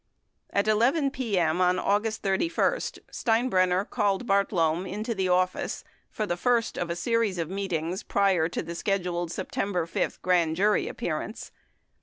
[0.49, 1.61] At 11 p.m.
[1.61, 2.79] on August 31,
[3.11, 8.49] Steinbrenner called Bartlome into the office for the first of a series of meetings prior
[8.49, 11.51] to the scheduled Sep tember 5 grand jury appearance.